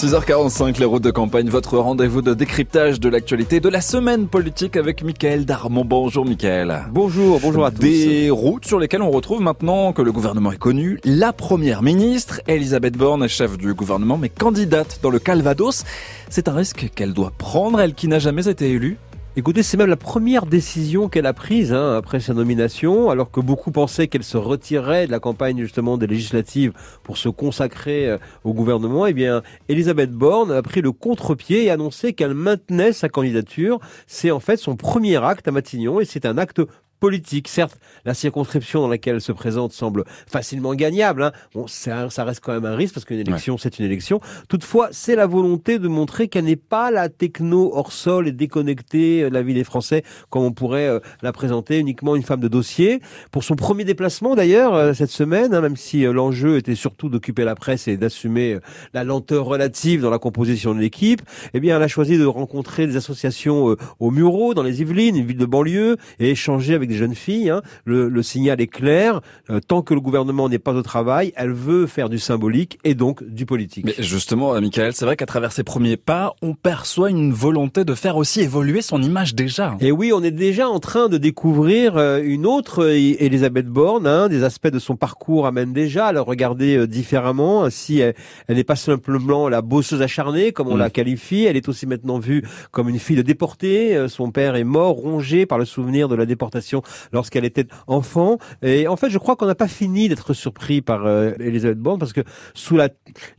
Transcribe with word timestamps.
6h45, 0.00 0.78
les 0.78 0.84
routes 0.84 1.02
de 1.02 1.10
campagne, 1.10 1.48
votre 1.48 1.76
rendez-vous 1.76 2.22
de 2.22 2.32
décryptage 2.32 3.00
de 3.00 3.08
l'actualité 3.08 3.58
de 3.58 3.68
la 3.68 3.80
semaine 3.80 4.28
politique 4.28 4.76
avec 4.76 5.02
Michael 5.02 5.44
Darmon. 5.44 5.84
Bonjour 5.84 6.24
Michael. 6.24 6.84
Bonjour, 6.92 7.40
bonjour 7.40 7.64
à 7.64 7.72
tous. 7.72 7.80
Des 7.80 8.30
routes 8.30 8.64
sur 8.64 8.78
lesquelles 8.78 9.02
on 9.02 9.10
retrouve 9.10 9.40
maintenant 9.40 9.92
que 9.92 10.00
le 10.00 10.12
gouvernement 10.12 10.52
est 10.52 10.56
connu, 10.56 11.00
la 11.02 11.32
première 11.32 11.82
ministre, 11.82 12.40
Elisabeth 12.46 12.96
Borne, 12.96 13.26
chef 13.26 13.58
du 13.58 13.74
gouvernement, 13.74 14.18
mais 14.18 14.28
candidate 14.28 15.00
dans 15.02 15.10
le 15.10 15.18
Calvados. 15.18 15.82
C'est 16.30 16.46
un 16.46 16.54
risque 16.54 16.90
qu'elle 16.94 17.12
doit 17.12 17.32
prendre, 17.36 17.80
elle 17.80 17.94
qui 17.94 18.06
n'a 18.06 18.20
jamais 18.20 18.46
été 18.46 18.70
élue 18.70 18.98
Écoutez, 19.38 19.62
c'est 19.62 19.76
même 19.76 19.88
la 19.88 19.94
première 19.94 20.46
décision 20.46 21.08
qu'elle 21.08 21.24
a 21.24 21.32
prise 21.32 21.72
hein, 21.72 21.94
après 21.96 22.18
sa 22.18 22.34
nomination, 22.34 23.08
alors 23.08 23.30
que 23.30 23.38
beaucoup 23.38 23.70
pensaient 23.70 24.08
qu'elle 24.08 24.24
se 24.24 24.36
retirerait 24.36 25.06
de 25.06 25.12
la 25.12 25.20
campagne 25.20 25.60
justement 25.60 25.96
des 25.96 26.08
législatives 26.08 26.72
pour 27.04 27.18
se 27.18 27.28
consacrer 27.28 28.08
euh, 28.08 28.18
au 28.42 28.52
gouvernement. 28.52 29.06
Eh 29.06 29.12
bien, 29.12 29.42
Elisabeth 29.68 30.10
Borne 30.10 30.50
a 30.50 30.60
pris 30.60 30.80
le 30.80 30.90
contre-pied 30.90 31.66
et 31.66 31.70
annoncé 31.70 32.14
qu'elle 32.14 32.34
maintenait 32.34 32.92
sa 32.92 33.08
candidature. 33.08 33.78
C'est 34.08 34.32
en 34.32 34.40
fait 34.40 34.56
son 34.56 34.74
premier 34.74 35.22
acte 35.24 35.46
à 35.46 35.52
Matignon 35.52 36.00
et 36.00 36.04
c'est 36.04 36.26
un 36.26 36.36
acte 36.36 36.60
politique. 37.00 37.48
Certes, 37.48 37.78
la 38.04 38.14
circonscription 38.14 38.80
dans 38.80 38.88
laquelle 38.88 39.16
elle 39.16 39.20
se 39.20 39.32
présente 39.32 39.72
semble 39.72 40.04
facilement 40.26 40.74
gagnable. 40.74 41.22
Hein. 41.22 41.32
Bon, 41.54 41.66
ça, 41.66 42.10
ça, 42.10 42.24
reste 42.24 42.40
quand 42.40 42.52
même 42.52 42.66
un 42.66 42.76
risque 42.76 42.94
parce 42.94 43.04
qu'une 43.04 43.18
élection, 43.18 43.58
c'est 43.58 43.78
une 43.78 43.84
élection. 43.84 44.20
Toutefois, 44.48 44.88
c'est 44.92 45.16
la 45.16 45.26
volonté 45.26 45.78
de 45.78 45.88
montrer 45.88 46.28
qu'elle 46.28 46.44
n'est 46.44 46.56
pas 46.56 46.90
la 46.90 47.08
techno 47.08 47.70
hors 47.74 47.92
sol 47.92 48.28
et 48.28 48.32
déconnectée 48.32 49.22
de 49.22 49.34
la 49.34 49.42
vie 49.42 49.54
des 49.54 49.64
Français 49.64 50.02
comme 50.30 50.42
on 50.42 50.52
pourrait 50.52 50.88
euh, 50.88 51.00
la 51.22 51.32
présenter, 51.32 51.78
uniquement 51.78 52.16
une 52.16 52.22
femme 52.22 52.40
de 52.40 52.48
dossier. 52.48 53.00
Pour 53.30 53.44
son 53.44 53.56
premier 53.56 53.84
déplacement 53.84 54.34
d'ailleurs 54.34 54.74
euh, 54.74 54.92
cette 54.92 55.10
semaine, 55.10 55.54
hein, 55.54 55.60
même 55.60 55.76
si 55.76 56.04
euh, 56.04 56.12
l'enjeu 56.12 56.56
était 56.56 56.74
surtout 56.74 57.08
d'occuper 57.08 57.44
la 57.44 57.54
presse 57.54 57.88
et 57.88 57.96
d'assumer 57.96 58.58
la 58.94 59.04
lenteur 59.04 59.44
relative 59.44 60.02
dans 60.02 60.10
la 60.10 60.18
composition 60.18 60.74
de 60.74 60.80
l'équipe, 60.80 61.22
eh 61.54 61.60
bien, 61.60 61.76
elle 61.76 61.82
a 61.82 61.88
choisi 61.88 62.18
de 62.18 62.24
rencontrer 62.24 62.86
des 62.86 62.96
associations 62.96 63.76
au 64.00 64.10
Murau, 64.10 64.54
dans 64.54 64.62
les 64.62 64.80
Yvelines, 64.80 65.16
une 65.16 65.26
ville 65.26 65.36
de 65.36 65.46
banlieue, 65.46 65.96
et 66.18 66.30
échanger 66.30 66.74
avec 66.74 66.87
des 66.88 66.96
jeunes 66.96 67.14
filles. 67.14 67.50
Hein. 67.50 67.62
Le, 67.84 68.08
le, 68.08 68.22
signal 68.22 68.60
est 68.60 68.66
clair. 68.66 69.20
Euh, 69.50 69.60
tant 69.60 69.82
que 69.82 69.94
le 69.94 70.00
gouvernement 70.00 70.48
n'est 70.48 70.58
pas 70.58 70.72
au 70.72 70.82
travail, 70.82 71.32
elle 71.36 71.52
veut 71.52 71.86
faire 71.86 72.08
du 72.08 72.18
symbolique 72.18 72.78
et 72.84 72.94
donc 72.94 73.22
du 73.24 73.46
politique. 73.46 73.84
Mais 73.84 73.94
justement, 73.98 74.60
Michael, 74.60 74.92
c'est 74.92 75.04
vrai 75.04 75.16
qu'à 75.16 75.26
travers 75.26 75.52
ses 75.52 75.62
premiers 75.62 75.96
pas, 75.96 76.34
on 76.42 76.54
perçoit 76.54 77.10
une 77.10 77.32
volonté 77.32 77.84
de 77.84 77.94
faire 77.94 78.16
aussi 78.16 78.40
évoluer 78.40 78.82
son 78.82 79.02
image 79.02 79.34
déjà. 79.34 79.76
Et 79.80 79.92
oui, 79.92 80.12
on 80.12 80.22
est 80.22 80.30
déjà 80.32 80.68
en 80.68 80.80
train 80.80 81.08
de 81.08 81.18
découvrir 81.18 81.96
euh, 81.96 82.20
une 82.22 82.46
autre 82.46 82.84
euh, 82.84 83.14
Elisabeth 83.20 83.66
Borne. 83.66 84.06
Hein, 84.06 84.28
des 84.28 84.44
aspects 84.44 84.68
de 84.68 84.78
son 84.78 84.96
parcours 84.96 85.46
amènent 85.46 85.72
déjà 85.72 86.06
à 86.06 86.12
la 86.12 86.22
regarder 86.22 86.86
différemment. 86.86 87.70
Si 87.70 88.00
elle, 88.00 88.14
n'est 88.48 88.64
pas 88.64 88.76
simplement 88.76 89.48
la 89.48 89.62
bosseuse 89.62 90.02
acharnée, 90.02 90.52
comme 90.52 90.68
on 90.68 90.76
mm. 90.76 90.78
la 90.78 90.90
qualifie, 90.90 91.44
elle 91.44 91.56
est 91.56 91.68
aussi 91.68 91.86
maintenant 91.86 92.18
vue 92.18 92.42
comme 92.70 92.88
une 92.88 92.98
fille 92.98 93.16
de 93.16 93.22
déportée. 93.22 94.08
Son 94.08 94.30
père 94.30 94.56
est 94.56 94.64
mort, 94.64 94.96
rongé 94.96 95.46
par 95.46 95.58
le 95.58 95.64
souvenir 95.64 96.08
de 96.08 96.14
la 96.14 96.26
déportation 96.26 96.77
lorsqu'elle 97.12 97.44
était 97.44 97.66
enfant. 97.86 98.38
Et 98.62 98.88
en 98.88 98.96
fait, 98.96 99.10
je 99.10 99.18
crois 99.18 99.36
qu'on 99.36 99.46
n'a 99.46 99.54
pas 99.54 99.68
fini 99.68 100.08
d'être 100.08 100.32
surpris 100.32 100.80
par 100.80 101.06
euh, 101.06 101.32
Elisabeth 101.38 101.78
parce 101.98 102.12
que 102.12 102.22
sous 102.54 102.76
la 102.76 102.88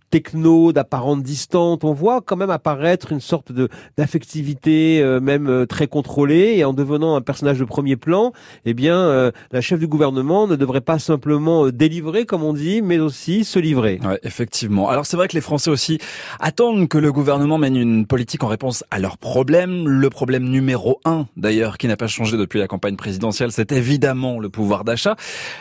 techno, 0.10 0.74
d'apparente 0.74 1.24
distante, 1.24 1.84
on 1.84 1.94
voit 1.94 2.22
quand 2.22 2.36
même 2.36 2.50
apparaître 2.50 3.12
une 3.12 3.20
sorte 3.20 3.52
de 3.52 3.70
d'affectivité, 3.98 5.02
euh, 5.02 5.20
même 5.20 5.48
euh, 5.48 5.66
très 5.66 5.88
contrôlée, 5.88 6.56
et 6.58 6.66
en 6.66 6.74
devenant 6.74 7.16
un 7.16 7.22
personnage 7.22 7.60
de 7.60 7.66
premier 7.66 7.96
plan, 7.96 8.34
eh 8.66 8.74
bien, 8.74 8.98
euh, 8.98 9.32
la 9.52 9.62
chef 9.62 9.80
du 9.80 9.88
gouvernement 9.88 10.48
ne 10.48 10.56
devrait 10.56 10.82
pas 10.82 11.00
simplement 11.00 11.70
délivrer, 11.70 12.26
comme 12.26 12.44
on 12.44 12.54
dit, 12.54 12.82
mais 12.82 13.00
aussi 13.00 13.44
se 13.44 13.60
livrer. 13.60 14.00
Ouais, 14.04 14.20
effectivement. 14.24 14.90
Alors 14.90 15.06
c'est 15.06 15.18
vrai 15.18 15.28
que 15.28 15.36
les 15.36 15.42
Français 15.42 15.70
aussi 15.70 16.00
attendent 16.40 16.88
que 16.88 16.98
le 16.98 17.12
gouvernement 17.12 17.58
mène 17.58 17.76
une 17.76 18.06
politique 18.06 18.44
en 18.44 18.48
réponse 18.48 18.84
à 18.92 19.00
leurs 19.00 19.18
problèmes. 19.18 19.88
Le 19.88 20.10
problème 20.10 20.44
numéro 20.44 21.00
un, 21.06 21.28
d'ailleurs, 21.38 21.78
qui 21.78 21.88
n'a 21.88 21.98
pas 21.98 22.08
changé 22.08 22.38
depuis 22.38 22.60
la 22.60 22.68
campagne 22.68 22.96
présidentielle, 22.96 23.52
c'est 23.52 23.72
évidemment 23.72 24.40
le 24.40 24.50
pouvoir 24.50 24.84
d'achat. 24.84 25.16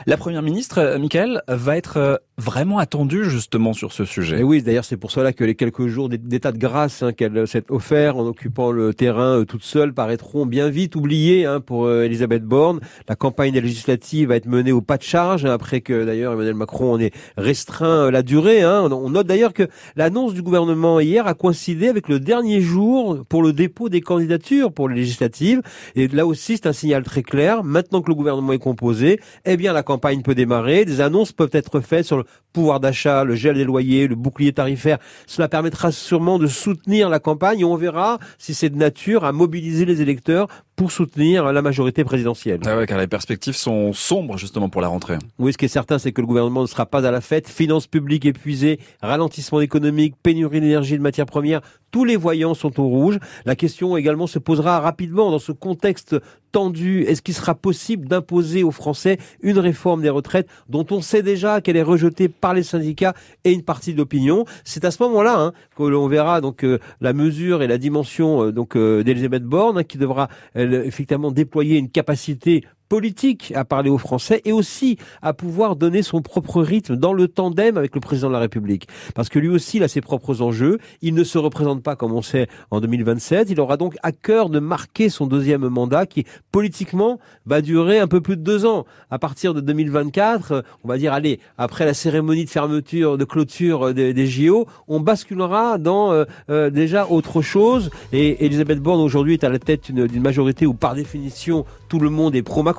La 0.06 0.16
première 0.16 0.42
ministre, 0.42 0.96
Michael, 0.98 1.42
va 1.48 1.76
être 1.76 2.20
vraiment 2.38 2.78
attendue 2.78 3.24
justement 3.24 3.72
sur 3.72 3.92
ce 3.92 4.04
sujet. 4.04 4.37
Et 4.38 4.44
oui, 4.44 4.62
d'ailleurs, 4.62 4.84
c'est 4.84 4.96
pour 4.96 5.10
cela 5.10 5.32
que 5.32 5.42
les 5.42 5.56
quelques 5.56 5.88
jours 5.88 6.08
d'état 6.08 6.52
de 6.52 6.58
grâce 6.58 7.02
hein, 7.02 7.12
qu'elle 7.12 7.48
s'est 7.48 7.64
offert 7.70 8.16
en 8.18 8.24
occupant 8.24 8.70
le 8.70 8.94
terrain 8.94 9.40
euh, 9.40 9.44
toute 9.44 9.64
seule 9.64 9.92
paraîtront 9.92 10.46
bien 10.46 10.68
vite 10.68 10.94
oubliés 10.94 11.44
hein, 11.44 11.60
pour 11.60 11.86
euh, 11.86 12.04
Elisabeth 12.04 12.44
Borne. 12.44 12.78
La 13.08 13.16
campagne 13.16 13.52
législative 13.58 14.28
va 14.28 14.36
être 14.36 14.46
menée 14.46 14.70
au 14.70 14.80
pas 14.80 14.96
de 14.96 15.02
charge, 15.02 15.44
hein, 15.44 15.50
après 15.50 15.80
que 15.80 16.04
d'ailleurs 16.04 16.34
Emmanuel 16.34 16.54
Macron 16.54 16.92
en 16.92 17.00
ait 17.00 17.10
restreint 17.36 18.04
euh, 18.04 18.10
la 18.12 18.22
durée. 18.22 18.62
Hein. 18.62 18.88
On 18.92 19.10
note 19.10 19.26
d'ailleurs 19.26 19.52
que 19.52 19.66
l'annonce 19.96 20.34
du 20.34 20.42
gouvernement 20.42 21.00
hier 21.00 21.26
a 21.26 21.34
coïncidé 21.34 21.88
avec 21.88 22.08
le 22.08 22.20
dernier 22.20 22.60
jour 22.60 23.24
pour 23.28 23.42
le 23.42 23.52
dépôt 23.52 23.88
des 23.88 24.02
candidatures 24.02 24.72
pour 24.72 24.88
les 24.88 24.94
législatives. 24.94 25.62
Et 25.96 26.06
là 26.06 26.26
aussi, 26.28 26.58
c'est 26.58 26.68
un 26.68 26.72
signal 26.72 27.02
très 27.02 27.24
clair. 27.24 27.64
Maintenant 27.64 28.02
que 28.02 28.08
le 28.08 28.14
gouvernement 28.14 28.52
est 28.52 28.58
composé, 28.58 29.18
eh 29.46 29.56
bien, 29.56 29.72
la 29.72 29.82
campagne 29.82 30.22
peut 30.22 30.36
démarrer. 30.36 30.84
Des 30.84 31.00
annonces 31.00 31.32
peuvent 31.32 31.50
être 31.54 31.80
faites 31.80 32.04
sur 32.04 32.18
le 32.18 32.24
pouvoir 32.52 32.78
d'achat, 32.78 33.24
le 33.24 33.34
gel 33.34 33.56
des 33.56 33.64
loyers, 33.64 34.06
le 34.06 34.14
bouclier 34.28 34.52
tarifaire. 34.52 34.98
Cela 35.26 35.48
permettra 35.48 35.90
sûrement 35.90 36.38
de 36.38 36.46
soutenir 36.46 37.08
la 37.08 37.18
campagne 37.18 37.60
et 37.60 37.64
on 37.64 37.76
verra 37.76 38.18
si 38.36 38.52
c'est 38.52 38.68
de 38.68 38.76
nature 38.76 39.24
à 39.24 39.32
mobiliser 39.32 39.84
les 39.86 40.02
électeurs 40.02 40.48
pour 40.78 40.92
soutenir 40.92 41.52
la 41.52 41.60
majorité 41.60 42.04
présidentielle. 42.04 42.60
Ah 42.64 42.76
ouais, 42.76 42.86
car 42.86 42.98
les 42.98 43.08
perspectives 43.08 43.56
sont 43.56 43.92
sombres 43.92 44.38
justement 44.38 44.68
pour 44.68 44.80
la 44.80 44.86
rentrée. 44.86 45.18
Oui, 45.40 45.52
ce 45.52 45.58
qui 45.58 45.64
est 45.64 45.68
certain, 45.68 45.98
c'est 45.98 46.12
que 46.12 46.20
le 46.20 46.26
gouvernement 46.28 46.62
ne 46.62 46.68
sera 46.68 46.86
pas 46.86 47.04
à 47.04 47.10
la 47.10 47.20
fête. 47.20 47.48
Finances 47.48 47.88
publiques 47.88 48.24
épuisées, 48.24 48.78
ralentissement 49.02 49.60
économique, 49.60 50.14
pénurie 50.22 50.60
d'énergie 50.60 50.94
et 50.94 50.98
de 50.98 51.02
matières 51.02 51.26
premières, 51.26 51.62
tous 51.90 52.04
les 52.04 52.16
voyants 52.16 52.54
sont 52.54 52.80
au 52.80 52.86
rouge. 52.86 53.18
La 53.44 53.56
question 53.56 53.96
également 53.96 54.26
se 54.26 54.38
posera 54.38 54.80
rapidement 54.80 55.30
dans 55.30 55.38
ce 55.38 55.52
contexte 55.52 56.16
tendu. 56.52 57.02
Est-ce 57.02 57.22
qu'il 57.22 57.34
sera 57.34 57.54
possible 57.54 58.08
d'imposer 58.08 58.62
aux 58.62 58.70
Français 58.70 59.18
une 59.42 59.58
réforme 59.58 60.02
des 60.02 60.08
retraites 60.08 60.48
dont 60.68 60.86
on 60.90 61.00
sait 61.00 61.22
déjà 61.22 61.60
qu'elle 61.60 61.76
est 61.76 61.82
rejetée 61.82 62.28
par 62.28 62.54
les 62.54 62.62
syndicats 62.62 63.14
et 63.44 63.52
une 63.52 63.62
partie 63.62 63.92
de 63.92 63.98
l'opinion? 63.98 64.44
C'est 64.64 64.84
à 64.84 64.90
ce 64.90 65.02
moment-là 65.02 65.38
hein, 65.38 65.52
que 65.76 65.82
l'on 65.82 66.08
verra 66.08 66.40
donc 66.40 66.64
euh, 66.64 66.78
la 67.00 67.12
mesure 67.12 67.62
et 67.62 67.66
la 67.66 67.78
dimension 67.78 68.44
euh, 68.44 68.52
donc 68.52 68.76
euh, 68.76 69.02
d'Elisabeth 69.02 69.44
Borne 69.44 69.84
qui 69.84 69.98
devra 69.98 70.28
effectivement 70.74 71.30
déployer 71.30 71.78
une 71.78 71.90
capacité 71.90 72.64
politique 72.88 73.52
à 73.54 73.64
parler 73.64 73.90
aux 73.90 73.98
Français 73.98 74.40
et 74.44 74.52
aussi 74.52 74.96
à 75.22 75.34
pouvoir 75.34 75.76
donner 75.76 76.02
son 76.02 76.22
propre 76.22 76.62
rythme 76.62 76.96
dans 76.96 77.12
le 77.12 77.28
tandem 77.28 77.76
avec 77.76 77.94
le 77.94 78.00
président 78.00 78.28
de 78.28 78.32
la 78.32 78.38
République. 78.38 78.88
Parce 79.14 79.28
que 79.28 79.38
lui 79.38 79.48
aussi, 79.48 79.76
il 79.76 79.82
a 79.82 79.88
ses 79.88 80.00
propres 80.00 80.42
enjeux. 80.42 80.78
Il 81.02 81.14
ne 81.14 81.24
se 81.24 81.38
représente 81.38 81.82
pas 81.82 81.96
comme 81.96 82.12
on 82.12 82.22
sait 82.22 82.48
en 82.70 82.80
2027. 82.80 83.50
Il 83.50 83.60
aura 83.60 83.76
donc 83.76 83.96
à 84.02 84.12
cœur 84.12 84.48
de 84.48 84.58
marquer 84.58 85.08
son 85.08 85.26
deuxième 85.26 85.68
mandat 85.68 86.06
qui, 86.06 86.24
politiquement, 86.50 87.18
va 87.46 87.60
durer 87.60 87.98
un 87.98 88.08
peu 88.08 88.20
plus 88.20 88.36
de 88.36 88.42
deux 88.42 88.64
ans. 88.64 88.86
À 89.10 89.18
partir 89.18 89.54
de 89.54 89.60
2024, 89.60 90.64
on 90.84 90.88
va 90.88 90.98
dire, 90.98 91.12
allez, 91.12 91.40
après 91.58 91.84
la 91.84 91.94
cérémonie 91.94 92.44
de 92.44 92.50
fermeture, 92.50 93.18
de 93.18 93.24
clôture 93.24 93.92
des, 93.92 94.14
des 94.14 94.26
JO, 94.26 94.66
on 94.86 95.00
basculera 95.00 95.78
dans 95.78 96.12
euh, 96.12 96.24
euh, 96.50 96.70
déjà 96.70 97.06
autre 97.06 97.42
chose. 97.42 97.90
Et 98.12 98.44
Elisabeth 98.46 98.80
Borne 98.80 99.00
aujourd'hui 99.00 99.34
est 99.34 99.44
à 99.44 99.48
la 99.48 99.58
tête 99.58 99.92
d'une 99.92 100.22
majorité 100.22 100.66
où 100.66 100.74
par 100.74 100.94
définition 100.94 101.64
tout 101.88 101.98
le 101.98 102.10
monde 102.10 102.34
est 102.34 102.42
pro-Macron 102.42 102.77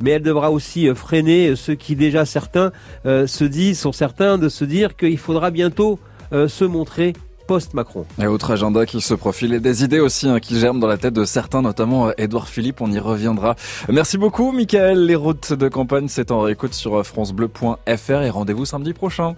mais 0.00 0.12
elle 0.12 0.22
devra 0.22 0.50
aussi 0.50 0.88
euh, 0.88 0.94
freiner 0.94 1.54
ceux 1.56 1.74
qui 1.74 1.96
déjà 1.96 2.24
certains 2.24 2.72
euh, 3.04 3.26
se 3.26 3.44
disent, 3.44 3.80
sont 3.80 3.92
certains 3.92 4.38
de 4.38 4.48
se 4.48 4.64
dire 4.64 4.96
qu'il 4.96 5.18
faudra 5.18 5.50
bientôt 5.50 5.98
euh, 6.32 6.48
se 6.48 6.64
montrer 6.64 7.12
post-Macron. 7.46 8.04
Et 8.20 8.26
autre 8.26 8.50
agenda 8.50 8.86
qui 8.86 9.00
se 9.00 9.14
profile 9.14 9.54
et 9.54 9.60
des 9.60 9.84
idées 9.84 10.00
aussi 10.00 10.28
hein, 10.28 10.40
qui 10.40 10.58
germent 10.58 10.80
dans 10.80 10.88
la 10.88 10.98
tête 10.98 11.14
de 11.14 11.24
certains, 11.24 11.62
notamment 11.62 12.10
Édouard 12.18 12.48
Philippe, 12.48 12.80
on 12.80 12.90
y 12.90 12.98
reviendra. 12.98 13.54
Merci 13.88 14.18
beaucoup 14.18 14.50
Michael, 14.50 15.06
les 15.06 15.14
routes 15.14 15.52
de 15.52 15.68
campagne 15.68 16.08
c'est 16.08 16.32
en 16.32 16.40
réécoute 16.40 16.74
sur 16.74 17.06
francebleu.fr 17.06 18.22
et 18.22 18.30
rendez-vous 18.30 18.64
samedi 18.64 18.92
prochain. 18.92 19.34